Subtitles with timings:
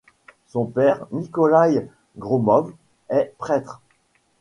[0.47, 2.73] Son père, Nikolaï Gromov,
[3.11, 3.83] est prêtre.